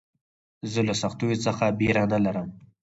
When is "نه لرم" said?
2.11-2.49